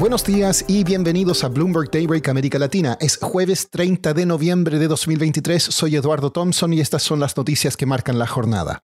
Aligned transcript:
Buenos 0.00 0.24
días 0.24 0.64
y 0.66 0.82
bienvenidos 0.82 1.44
a 1.44 1.48
Bloomberg 1.48 1.90
Daybreak 1.90 2.26
América 2.30 2.58
Latina. 2.58 2.96
Es 3.02 3.18
jueves 3.18 3.68
30 3.68 4.14
de 4.14 4.24
noviembre 4.24 4.78
de 4.78 4.88
2023. 4.88 5.62
Soy 5.62 5.94
Eduardo 5.94 6.32
Thompson 6.32 6.72
y 6.72 6.80
estas 6.80 7.02
son 7.02 7.20
las 7.20 7.36
noticias 7.36 7.76
que 7.76 7.84
marcan 7.84 8.18
la 8.18 8.26
jornada. 8.26 8.82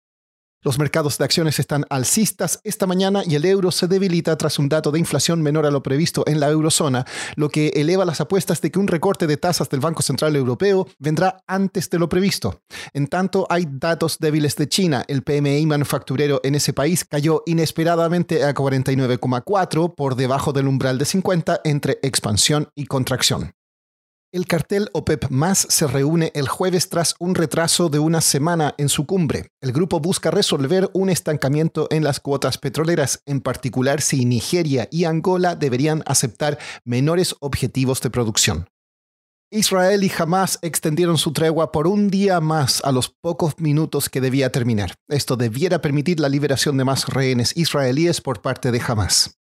Los 0.61 0.77
mercados 0.77 1.17
de 1.17 1.23
acciones 1.23 1.57
están 1.57 1.85
alcistas 1.89 2.59
esta 2.65 2.85
mañana 2.85 3.23
y 3.25 3.35
el 3.35 3.45
euro 3.45 3.71
se 3.71 3.87
debilita 3.87 4.35
tras 4.35 4.59
un 4.59 4.67
dato 4.67 4.91
de 4.91 4.99
inflación 4.99 5.41
menor 5.41 5.65
a 5.65 5.71
lo 5.71 5.81
previsto 5.81 6.25
en 6.27 6.41
la 6.41 6.49
eurozona, 6.49 7.05
lo 7.37 7.47
que 7.47 7.69
eleva 7.69 8.03
las 8.03 8.19
apuestas 8.19 8.59
de 8.59 8.69
que 8.69 8.77
un 8.77 8.87
recorte 8.87 9.25
de 9.25 9.37
tasas 9.37 9.69
del 9.69 9.79
Banco 9.79 10.01
Central 10.01 10.35
Europeo 10.35 10.85
vendrá 10.97 11.43
antes 11.47 11.89
de 11.89 11.97
lo 11.97 12.09
previsto. 12.09 12.61
En 12.93 13.07
tanto, 13.07 13.47
hay 13.49 13.67
datos 13.71 14.17
débiles 14.19 14.57
de 14.57 14.67
China. 14.67 15.05
El 15.07 15.23
PMI 15.23 15.65
manufacturero 15.65 16.41
en 16.43 16.55
ese 16.55 16.73
país 16.73 17.05
cayó 17.05 17.41
inesperadamente 17.45 18.43
a 18.43 18.53
49,4 18.53 19.95
por 19.95 20.15
debajo 20.15 20.51
del 20.51 20.67
umbral 20.67 20.97
de 20.97 21.05
50 21.05 21.61
entre 21.63 21.99
expansión 22.01 22.67
y 22.75 22.85
contracción. 22.85 23.53
El 24.31 24.45
cartel 24.45 24.89
OPEP 24.93 25.31
Más 25.31 25.65
se 25.69 25.87
reúne 25.87 26.31
el 26.35 26.47
jueves 26.47 26.89
tras 26.89 27.15
un 27.17 27.33
retraso 27.33 27.89
de 27.89 27.97
una 27.97 28.21
semana 28.21 28.75
en 28.77 28.87
su 28.87 29.07
cumbre. 29.07 29.49
El 29.59 29.71
grupo 29.71 29.99
busca 29.99 30.29
resolver 30.29 30.87
un 30.93 31.09
estancamiento 31.09 31.87
en 31.89 32.03
las 32.03 32.19
cuotas 32.19 32.59
petroleras, 32.59 33.23
en 33.25 33.41
particular 33.41 34.01
si 34.01 34.25
Nigeria 34.25 34.87
y 34.91 35.05
Angola 35.05 35.55
deberían 35.55 36.03
aceptar 36.05 36.59
menores 36.85 37.35
objetivos 37.39 38.01
de 38.01 38.11
producción. 38.11 38.69
Israel 39.49 40.03
y 40.03 40.11
Hamas 40.15 40.59
extendieron 40.61 41.17
su 41.17 41.33
tregua 41.33 41.71
por 41.71 41.87
un 41.87 42.11
día 42.11 42.39
más 42.39 42.83
a 42.83 42.91
los 42.91 43.09
pocos 43.09 43.55
minutos 43.57 44.09
que 44.09 44.21
debía 44.21 44.51
terminar. 44.51 44.93
Esto 45.07 45.37
debiera 45.37 45.81
permitir 45.81 46.19
la 46.19 46.29
liberación 46.29 46.77
de 46.77 46.85
más 46.85 47.07
rehenes 47.07 47.57
israelíes 47.57 48.21
por 48.21 48.43
parte 48.43 48.71
de 48.71 48.79
Hamas. 48.87 49.38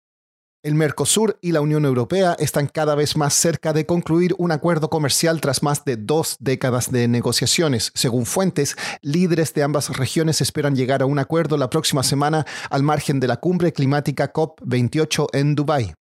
El 0.64 0.77
Mercosur 0.77 1.41
y 1.42 1.50
la 1.50 1.60
Unión 1.60 1.84
Europea 1.84 2.36
están 2.38 2.68
cada 2.68 2.94
vez 2.94 3.16
más 3.16 3.34
cerca 3.34 3.72
de 3.72 3.84
concluir 3.84 4.32
un 4.38 4.52
acuerdo 4.52 4.91
comercial 4.91 5.41
tras 5.41 5.60
más 5.64 5.84
de 5.84 5.96
dos 5.96 6.36
décadas 6.38 6.92
de 6.92 7.08
negociaciones. 7.08 7.91
Según 7.96 8.27
fuentes, 8.27 8.77
líderes 9.00 9.55
de 9.55 9.64
ambas 9.64 9.88
regiones 9.96 10.40
esperan 10.40 10.77
llegar 10.77 11.02
a 11.02 11.06
un 11.06 11.18
acuerdo 11.18 11.56
la 11.56 11.68
próxima 11.68 12.05
semana 12.05 12.46
al 12.70 12.84
margen 12.84 13.18
de 13.18 13.27
la 13.27 13.39
cumbre 13.39 13.73
climática 13.73 14.33
COP28 14.33 15.27
en 15.33 15.56
Dubái. 15.56 15.95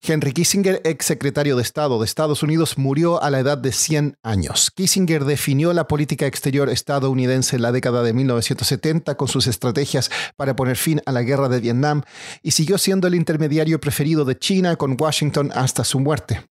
Henry 0.00 0.32
Kissinger, 0.32 0.80
ex 0.84 1.06
secretario 1.06 1.56
de 1.56 1.62
Estado 1.62 1.98
de 1.98 2.04
Estados 2.04 2.42
Unidos, 2.42 2.78
murió 2.78 3.22
a 3.22 3.30
la 3.30 3.40
edad 3.40 3.58
de 3.58 3.72
100 3.72 4.16
años. 4.22 4.70
Kissinger 4.74 5.24
definió 5.24 5.72
la 5.72 5.88
política 5.88 6.26
exterior 6.26 6.68
estadounidense 6.70 7.56
en 7.56 7.62
la 7.62 7.72
década 7.72 8.02
de 8.02 8.12
1970 8.12 9.16
con 9.16 9.28
sus 9.28 9.46
estrategias 9.46 10.10
para 10.36 10.56
poner 10.56 10.76
fin 10.76 11.02
a 11.04 11.12
la 11.12 11.22
guerra 11.22 11.48
de 11.48 11.60
Vietnam 11.60 12.02
y 12.42 12.52
siguió 12.52 12.78
siendo 12.78 13.08
el 13.08 13.14
intermediario 13.14 13.80
preferido 13.80 14.24
de 14.24 14.38
China 14.38 14.76
con 14.76 14.96
Washington 14.98 15.50
hasta 15.54 15.84
su 15.84 16.00
muerte. 16.00 16.46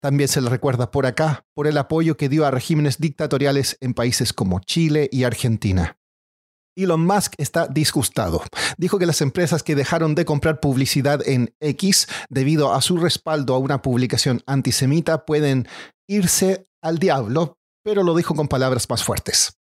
También 0.00 0.28
se 0.28 0.40
le 0.40 0.50
recuerda 0.50 0.90
por 0.90 1.06
acá 1.06 1.44
por 1.54 1.66
el 1.66 1.78
apoyo 1.78 2.16
que 2.16 2.28
dio 2.28 2.44
a 2.46 2.50
regímenes 2.50 2.98
dictatoriales 2.98 3.76
en 3.80 3.94
países 3.94 4.32
como 4.32 4.60
Chile 4.60 5.08
y 5.12 5.24
Argentina. 5.24 5.99
Elon 6.76 7.04
Musk 7.04 7.34
está 7.38 7.66
disgustado. 7.66 8.42
Dijo 8.76 8.98
que 8.98 9.06
las 9.06 9.20
empresas 9.20 9.62
que 9.62 9.74
dejaron 9.74 10.14
de 10.14 10.24
comprar 10.24 10.60
publicidad 10.60 11.26
en 11.26 11.54
X 11.60 12.08
debido 12.28 12.72
a 12.72 12.80
su 12.80 12.96
respaldo 12.96 13.54
a 13.54 13.58
una 13.58 13.82
publicación 13.82 14.42
antisemita 14.46 15.24
pueden 15.24 15.68
irse 16.08 16.66
al 16.82 16.98
diablo, 16.98 17.58
pero 17.84 18.02
lo 18.02 18.14
dijo 18.14 18.34
con 18.34 18.48
palabras 18.48 18.88
más 18.88 19.04
fuertes. 19.04 19.60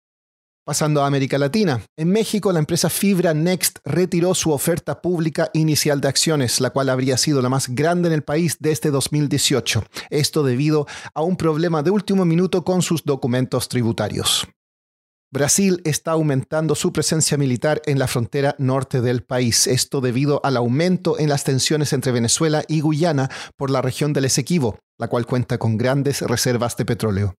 Pasando 0.66 1.02
a 1.02 1.06
América 1.06 1.36
Latina, 1.36 1.82
en 1.94 2.10
México 2.10 2.50
la 2.50 2.58
empresa 2.58 2.88
Fibra 2.88 3.34
Next 3.34 3.80
retiró 3.84 4.34
su 4.34 4.50
oferta 4.50 5.02
pública 5.02 5.50
inicial 5.52 6.00
de 6.00 6.08
acciones, 6.08 6.58
la 6.58 6.70
cual 6.70 6.88
habría 6.88 7.18
sido 7.18 7.42
la 7.42 7.50
más 7.50 7.68
grande 7.68 8.08
en 8.08 8.14
el 8.14 8.22
país 8.22 8.56
desde 8.60 8.90
2018. 8.90 9.84
Esto 10.08 10.42
debido 10.42 10.86
a 11.12 11.20
un 11.20 11.36
problema 11.36 11.82
de 11.82 11.90
último 11.90 12.24
minuto 12.24 12.64
con 12.64 12.80
sus 12.80 13.04
documentos 13.04 13.68
tributarios. 13.68 14.48
Brasil 15.34 15.80
está 15.82 16.12
aumentando 16.12 16.76
su 16.76 16.92
presencia 16.92 17.36
militar 17.36 17.82
en 17.86 17.98
la 17.98 18.06
frontera 18.06 18.54
norte 18.58 19.00
del 19.00 19.24
país, 19.24 19.66
esto 19.66 20.00
debido 20.00 20.40
al 20.44 20.56
aumento 20.56 21.18
en 21.18 21.28
las 21.28 21.42
tensiones 21.42 21.92
entre 21.92 22.12
Venezuela 22.12 22.62
y 22.68 22.82
Guyana 22.82 23.28
por 23.56 23.68
la 23.68 23.82
región 23.82 24.12
del 24.12 24.26
Esequibo, 24.26 24.78
la 24.96 25.08
cual 25.08 25.26
cuenta 25.26 25.58
con 25.58 25.76
grandes 25.76 26.20
reservas 26.20 26.76
de 26.76 26.84
petróleo. 26.84 27.34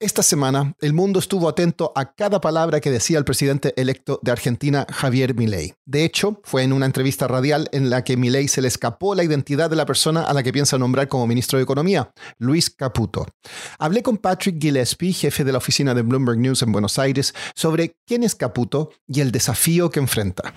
Esta 0.00 0.22
semana, 0.22 0.76
el 0.80 0.92
mundo 0.92 1.18
estuvo 1.18 1.48
atento 1.48 1.90
a 1.96 2.12
cada 2.14 2.40
palabra 2.40 2.80
que 2.80 2.92
decía 2.92 3.18
el 3.18 3.24
presidente 3.24 3.74
electo 3.76 4.20
de 4.22 4.30
Argentina, 4.30 4.86
Javier 4.88 5.34
Milei. 5.34 5.74
De 5.86 6.04
hecho, 6.04 6.40
fue 6.44 6.62
en 6.62 6.72
una 6.72 6.86
entrevista 6.86 7.26
radial 7.26 7.68
en 7.72 7.90
la 7.90 8.04
que 8.04 8.16
Milei 8.16 8.46
se 8.46 8.62
le 8.62 8.68
escapó 8.68 9.16
la 9.16 9.24
identidad 9.24 9.68
de 9.68 9.74
la 9.74 9.86
persona 9.86 10.22
a 10.22 10.32
la 10.34 10.44
que 10.44 10.52
piensa 10.52 10.78
nombrar 10.78 11.08
como 11.08 11.26
ministro 11.26 11.58
de 11.58 11.64
Economía, 11.64 12.12
Luis 12.38 12.70
Caputo. 12.70 13.26
Hablé 13.80 14.04
con 14.04 14.18
Patrick 14.18 14.62
Gillespie, 14.62 15.12
jefe 15.12 15.42
de 15.42 15.50
la 15.50 15.58
oficina 15.58 15.94
de 15.94 16.02
Bloomberg 16.02 16.38
News 16.38 16.62
en 16.62 16.70
Buenos 16.70 16.96
Aires, 17.00 17.34
sobre 17.56 17.96
quién 18.06 18.22
es 18.22 18.36
Caputo 18.36 18.90
y 19.08 19.20
el 19.20 19.32
desafío 19.32 19.90
que 19.90 19.98
enfrenta. 19.98 20.54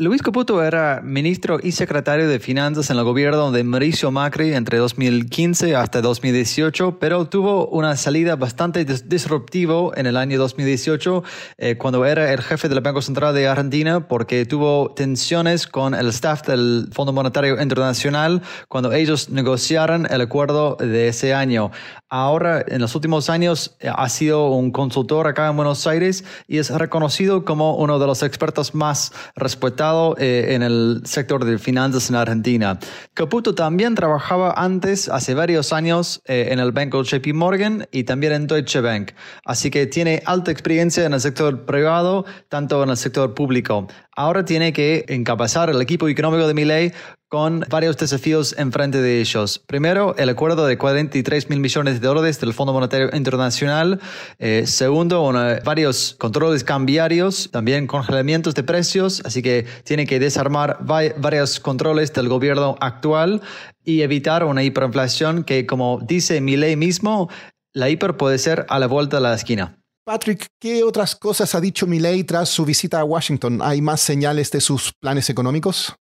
Luis 0.00 0.22
Caputo 0.22 0.62
era 0.62 1.00
ministro 1.02 1.58
y 1.60 1.72
secretario 1.72 2.28
de 2.28 2.38
Finanzas 2.38 2.88
en 2.90 2.98
el 2.98 3.02
gobierno 3.02 3.50
de 3.50 3.64
Mauricio 3.64 4.12
Macri 4.12 4.54
entre 4.54 4.78
2015 4.78 5.74
hasta 5.74 6.00
2018, 6.00 7.00
pero 7.00 7.26
tuvo 7.28 7.66
una 7.66 7.96
salida 7.96 8.36
bastante 8.36 8.84
disruptiva 8.84 9.90
en 9.96 10.06
el 10.06 10.16
año 10.16 10.38
2018 10.38 11.24
eh, 11.56 11.78
cuando 11.78 12.06
era 12.06 12.32
el 12.32 12.42
jefe 12.42 12.68
del 12.68 12.80
Banco 12.80 13.02
Central 13.02 13.34
de 13.34 13.48
Argentina 13.48 14.06
porque 14.06 14.46
tuvo 14.46 14.94
tensiones 14.94 15.66
con 15.66 15.94
el 15.94 16.06
staff 16.10 16.46
del 16.46 16.90
Fondo 16.92 17.12
Monetario 17.12 17.60
Internacional 17.60 18.40
cuando 18.68 18.92
ellos 18.92 19.30
negociaron 19.30 20.06
el 20.08 20.20
acuerdo 20.20 20.76
de 20.76 21.08
ese 21.08 21.34
año. 21.34 21.72
Ahora, 22.10 22.64
en 22.66 22.80
los 22.80 22.94
últimos 22.94 23.28
años, 23.28 23.76
eh, 23.80 23.90
ha 23.94 24.08
sido 24.08 24.50
un 24.50 24.70
consultor 24.70 25.26
acá 25.26 25.48
en 25.48 25.56
Buenos 25.56 25.86
Aires 25.86 26.24
y 26.46 26.56
es 26.56 26.70
reconocido 26.70 27.44
como 27.44 27.76
uno 27.76 27.98
de 27.98 28.06
los 28.06 28.22
expertos 28.22 28.74
más 28.74 29.12
respetados 29.36 30.16
eh, 30.18 30.54
en 30.54 30.62
el 30.62 31.02
sector 31.04 31.44
de 31.44 31.58
finanzas 31.58 32.08
en 32.08 32.16
Argentina. 32.16 32.78
Caputo 33.12 33.54
también 33.54 33.94
trabajaba 33.94 34.54
antes, 34.56 35.10
hace 35.10 35.34
varios 35.34 35.74
años, 35.74 36.22
eh, 36.24 36.48
en 36.50 36.60
el 36.60 36.72
banco 36.72 37.02
JP 37.02 37.34
Morgan 37.34 37.86
y 37.92 38.04
también 38.04 38.32
en 38.32 38.46
Deutsche 38.46 38.80
Bank. 38.80 39.12
Así 39.44 39.70
que 39.70 39.86
tiene 39.86 40.22
alta 40.24 40.50
experiencia 40.50 41.04
en 41.04 41.12
el 41.12 41.20
sector 41.20 41.66
privado, 41.66 42.24
tanto 42.48 42.82
en 42.82 42.88
el 42.88 42.96
sector 42.96 43.34
público. 43.34 43.86
Ahora 44.16 44.44
tiene 44.44 44.72
que 44.72 45.04
encapazar 45.08 45.70
el 45.70 45.80
equipo 45.80 46.08
económico 46.08 46.48
de 46.48 46.54
Milei 46.54 46.92
con 47.28 47.64
varios 47.68 47.96
desafíos 47.96 48.54
enfrente 48.58 49.00
de 49.02 49.20
ellos. 49.20 49.62
Primero, 49.66 50.16
el 50.16 50.30
acuerdo 50.30 50.66
de 50.66 50.78
43 50.78 51.50
mil 51.50 51.60
millones 51.60 52.00
de 52.00 52.06
dólares 52.06 52.40
del 52.40 52.54
Fondo 52.54 52.72
Monetario 52.72 53.10
Internacional. 53.14 54.00
Eh, 54.38 54.64
segundo, 54.66 55.30
varios 55.64 56.16
controles 56.18 56.64
cambiarios, 56.64 57.50
también 57.50 57.86
congelamientos 57.86 58.54
de 58.54 58.62
precios, 58.62 59.22
así 59.24 59.42
que 59.42 59.66
tiene 59.84 60.06
que 60.06 60.18
desarmar 60.18 60.78
varios 60.80 61.60
controles 61.60 62.12
del 62.12 62.28
gobierno 62.28 62.76
actual 62.80 63.42
y 63.84 64.00
evitar 64.02 64.44
una 64.44 64.62
hiperinflación 64.62 65.44
que, 65.44 65.66
como 65.66 66.00
dice 66.02 66.40
Milei 66.40 66.76
mismo, 66.76 67.28
la 67.74 67.90
hiper 67.90 68.16
puede 68.16 68.38
ser 68.38 68.64
a 68.68 68.78
la 68.78 68.86
vuelta 68.86 69.18
de 69.18 69.22
la 69.22 69.34
esquina. 69.34 69.78
Patrick, 70.04 70.46
¿qué 70.58 70.82
otras 70.82 71.14
cosas 71.14 71.54
ha 71.54 71.60
dicho 71.60 71.86
Milei 71.86 72.24
tras 72.24 72.48
su 72.48 72.64
visita 72.64 73.00
a 73.00 73.04
Washington? 73.04 73.60
¿Hay 73.62 73.82
más 73.82 74.00
señales 74.00 74.50
de 74.50 74.62
sus 74.62 74.92
planes 74.98 75.28
económicos? 75.28 75.94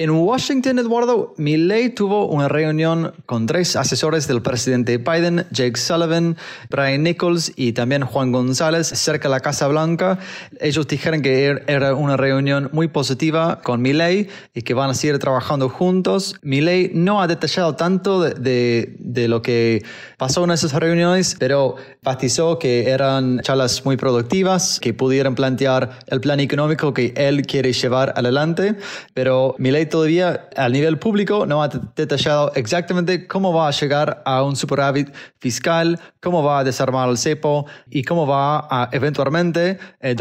En 0.00 0.08
Washington, 0.08 0.78
Eduardo, 0.78 1.34
Milley 1.36 1.90
tuvo 1.90 2.26
una 2.26 2.48
reunión 2.48 3.12
con 3.26 3.44
tres 3.44 3.76
asesores 3.76 4.26
del 4.26 4.40
presidente 4.40 4.96
Biden, 4.96 5.44
Jake 5.50 5.76
Sullivan, 5.76 6.38
Brian 6.70 7.02
Nichols 7.02 7.52
y 7.54 7.74
también 7.74 8.06
Juan 8.06 8.32
González, 8.32 8.86
cerca 8.86 9.28
de 9.28 9.32
la 9.34 9.40
Casa 9.40 9.68
Blanca. 9.68 10.18
Ellos 10.58 10.88
dijeron 10.88 11.20
que 11.20 11.50
er-, 11.50 11.64
era 11.66 11.94
una 11.94 12.16
reunión 12.16 12.70
muy 12.72 12.88
positiva 12.88 13.60
con 13.62 13.82
Milley 13.82 14.30
y 14.54 14.62
que 14.62 14.72
van 14.72 14.88
a 14.88 14.94
seguir 14.94 15.18
trabajando 15.18 15.68
juntos. 15.68 16.34
Milley 16.40 16.92
no 16.94 17.20
ha 17.20 17.26
detallado 17.26 17.76
tanto 17.76 18.22
de, 18.22 18.96
de, 18.98 19.28
lo 19.28 19.42
que 19.42 19.84
pasó 20.16 20.44
en 20.44 20.52
esas 20.52 20.72
reuniones, 20.72 21.36
pero 21.38 21.76
batizó 22.02 22.58
que 22.58 22.88
eran 22.88 23.40
charlas 23.40 23.84
muy 23.84 23.98
productivas, 23.98 24.80
que 24.80 24.94
pudieran 24.94 25.34
plantear 25.34 25.98
el 26.06 26.22
plan 26.22 26.40
económico 26.40 26.94
que 26.94 27.12
él 27.16 27.42
quiere 27.42 27.74
llevar 27.74 28.14
adelante, 28.16 28.76
pero 29.12 29.54
Milley 29.58 29.89
todavía 29.90 30.48
a 30.56 30.68
nivel 30.68 30.98
público 30.98 31.44
no 31.44 31.62
ha 31.62 31.68
detallado 31.68 32.52
exactamente 32.54 33.26
cómo 33.26 33.52
va 33.52 33.68
a 33.68 33.70
llegar 33.72 34.22
a 34.24 34.42
un 34.42 34.56
superávit 34.56 35.12
fiscal, 35.38 36.00
cómo 36.20 36.42
va 36.42 36.60
a 36.60 36.64
desarmar 36.64 37.08
el 37.10 37.18
cepo 37.18 37.66
y 37.90 38.04
cómo 38.04 38.26
va 38.26 38.66
a 38.70 38.88
eventualmente 38.92 39.78
eh, 40.00 40.16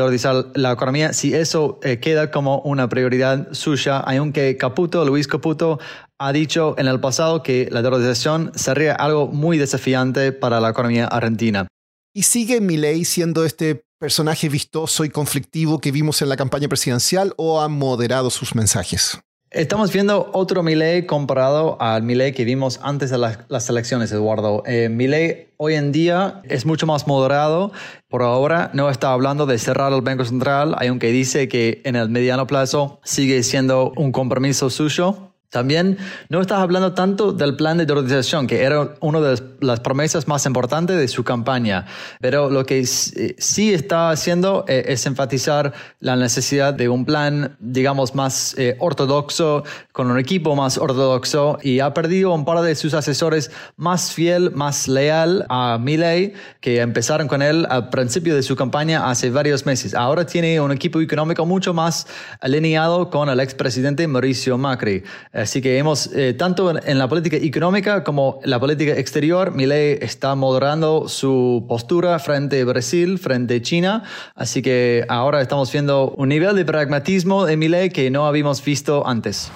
la 0.56 0.72
economía 0.72 1.14
si 1.14 1.34
eso 1.34 1.80
eh, 1.84 2.00
queda 2.00 2.32
como 2.32 2.60
una 2.60 2.90
prioridad 2.90 3.54
suya, 3.54 4.00
aunque 4.00 4.58
Caputo, 4.58 5.06
Luis 5.06 5.28
Caputo, 5.28 5.80
ha 6.18 6.34
dicho 6.34 6.76
en 6.78 6.88
el 6.88 7.00
pasado 7.00 7.44
que 7.44 7.70
la 7.72 7.82
dolarización 7.82 8.52
sería 8.56 8.94
algo 8.94 9.28
muy 9.28 9.58
desafiante 9.58 10.32
para 10.32 10.60
la 10.60 10.70
economía 10.70 11.06
argentina. 11.06 11.68
¿Y 12.14 12.24
sigue 12.24 12.60
Milei 12.60 13.06
siendo 13.06 13.46
este 13.46 13.86
personaje 14.00 14.50
vistoso 14.50 15.06
y 15.06 15.10
conflictivo 15.10 15.80
que 15.80 15.92
vimos 15.92 16.22
en 16.22 16.30
la 16.30 16.38
campaña 16.38 16.68
presidencial 16.68 17.34
o 17.38 17.62
ha 17.62 17.68
moderado 17.68 18.30
sus 18.30 18.56
mensajes? 18.56 19.20
Estamos 19.52 19.92
viendo 19.92 20.30
otro 20.34 20.62
Milei 20.62 21.08
comparado 21.08 21.76
al 21.82 22.04
Milei 22.04 22.34
que 22.34 22.46
vimos 22.46 22.80
antes 22.84 23.10
de 23.10 23.18
las, 23.18 23.70
elecciones, 23.70 24.12
Eduardo. 24.12 24.62
Eh, 24.68 25.50
hoy 25.58 25.74
en 25.74 25.92
día 25.92 26.44
es 26.44 26.68
mucho 26.68 26.86
más 26.86 27.08
moderado. 27.08 27.72
Por 28.10 28.22
ahora 28.22 28.70
no 28.76 28.92
está 28.92 29.12
hablando 29.12 29.48
de 29.48 29.58
cerrar 29.58 29.92
el 29.92 30.02
Banco 30.02 30.24
Central, 30.24 30.76
aunque 30.80 31.08
dice 31.08 31.48
que 31.48 31.82
en 31.84 31.96
el 31.96 32.10
mediano 32.10 32.46
plazo 32.46 33.00
sigue 33.04 33.42
siendo 33.42 33.92
un 33.98 34.12
compromiso 34.12 34.70
suyo. 34.70 35.29
También 35.50 35.98
no 36.30 36.42
estás 36.42 36.60
hablando 36.60 36.94
tanto 36.94 37.34
del 37.34 37.56
plan 37.56 37.80
de 37.80 37.88
dolarización, 37.88 38.46
que 38.46 38.62
era 38.62 38.94
una 39.00 39.20
de 39.20 39.42
las 39.62 39.80
promesas 39.80 40.28
más 40.28 40.46
importantes 40.46 40.96
de 40.96 41.08
su 41.08 41.24
campaña, 41.24 41.88
pero 42.22 42.52
lo 42.52 42.68
que 42.68 42.86
sí 42.86 43.74
está 43.74 44.12
haciendo 44.12 44.64
eh, 44.68 44.86
es 44.90 45.08
enfatizar 45.08 45.74
la 46.02 46.16
necesidad 46.16 46.76
de 46.76 46.88
un 46.88 47.04
plan, 47.04 47.58
digamos, 47.60 48.14
más 48.14 48.56
eh, 48.60 48.76
ortodoxo, 48.78 49.64
con 49.92 50.12
un 50.12 50.20
equipo 50.20 50.56
más 50.56 50.78
ortodoxo, 50.78 51.58
y 51.64 51.80
ha 51.80 51.96
perdido 51.96 52.32
un 52.32 52.46
par 52.46 52.62
de 52.62 52.76
sus 52.76 52.94
asesores 52.94 53.50
más 53.76 54.12
fiel, 54.12 54.52
más 54.52 54.88
leal 54.88 55.48
a 55.50 55.80
Milley, 55.80 56.34
que 56.62 56.80
empezaron 56.80 57.28
con 57.28 57.42
él 57.42 57.66
al 57.72 57.90
principio 57.90 58.36
de 58.36 58.44
su 58.44 58.56
campaña 58.56 59.10
hace 59.10 59.32
varios 59.32 59.66
meses. 59.66 59.96
Ahora 59.96 60.28
tiene 60.28 60.62
un 60.62 60.72
equipo 60.72 61.02
económico 61.02 61.44
mucho 61.48 61.74
más 61.74 62.06
alineado 62.40 63.10
con 63.10 63.30
el 63.30 63.40
expresidente 63.40 64.08
Mauricio 64.08 64.56
Macri. 64.56 65.04
Así 65.40 65.62
que 65.62 65.78
hemos, 65.78 66.08
eh, 66.14 66.34
tanto 66.34 66.70
en 66.78 66.98
la 66.98 67.08
política 67.08 67.38
económica 67.38 68.04
como 68.04 68.40
en 68.44 68.50
la 68.50 68.60
política 68.60 68.94
exterior, 68.94 69.54
Milei 69.54 69.98
está 70.02 70.36
moderando 70.36 71.08
su 71.08 71.66
postura 71.68 72.20
frente 72.20 72.62
a 72.62 72.66
Brasil, 72.66 73.18
frente 73.18 73.56
a 73.56 73.62
China. 73.62 74.04
Así 74.36 74.62
que 74.62 75.06
ahora 75.08 75.42
estamos 75.42 75.72
viendo 75.72 76.12
un 76.18 76.30
nivel 76.30 76.56
de 76.58 76.66
pragmatismo 76.66 77.46
de 77.46 77.56
Milei 77.56 77.90
que 77.90 78.12
no 78.12 78.28
habíamos 78.28 78.64
visto 78.64 79.08
antes. 79.08 79.50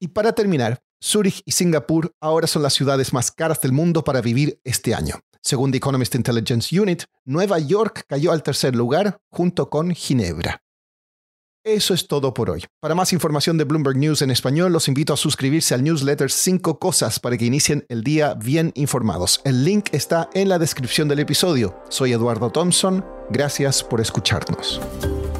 Y 0.00 0.08
para 0.08 0.32
terminar, 0.32 0.80
Zurich 1.00 1.42
y 1.44 1.52
Singapur 1.52 2.12
ahora 2.20 2.48
son 2.48 2.62
las 2.62 2.74
ciudades 2.74 3.12
más 3.12 3.30
caras 3.30 3.60
del 3.60 3.70
mundo 3.70 4.02
para 4.02 4.20
vivir 4.20 4.58
este 4.64 4.94
año. 4.94 5.20
Según 5.40 5.70
The 5.70 5.78
Economist 5.78 6.14
Intelligence 6.16 6.80
Unit, 6.80 7.04
Nueva 7.24 7.60
York 7.60 8.04
cayó 8.08 8.32
al 8.32 8.42
tercer 8.42 8.74
lugar 8.74 9.18
junto 9.30 9.70
con 9.70 9.92
Ginebra. 9.92 10.62
Eso 11.64 11.94
es 11.94 12.08
todo 12.08 12.34
por 12.34 12.50
hoy. 12.50 12.64
Para 12.80 12.96
más 12.96 13.12
información 13.12 13.56
de 13.56 13.62
Bloomberg 13.62 13.96
News 13.96 14.20
en 14.22 14.32
español, 14.32 14.72
los 14.72 14.88
invito 14.88 15.12
a 15.12 15.16
suscribirse 15.16 15.74
al 15.74 15.84
newsletter 15.84 16.28
5 16.28 16.80
cosas 16.80 17.20
para 17.20 17.36
que 17.38 17.44
inicien 17.44 17.86
el 17.88 18.02
día 18.02 18.34
bien 18.34 18.72
informados. 18.74 19.40
El 19.44 19.64
link 19.64 19.86
está 19.92 20.28
en 20.34 20.48
la 20.48 20.58
descripción 20.58 21.06
del 21.06 21.20
episodio. 21.20 21.80
Soy 21.88 22.12
Eduardo 22.12 22.50
Thompson. 22.50 23.04
Gracias 23.30 23.84
por 23.84 24.00
escucharnos. 24.00 24.80